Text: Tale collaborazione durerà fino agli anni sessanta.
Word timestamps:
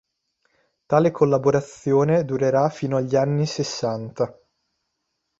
Tale 0.87 1.11
collaborazione 1.11 2.25
durerà 2.25 2.69
fino 2.69 2.97
agli 2.97 3.15
anni 3.15 3.45
sessanta. 3.45 4.35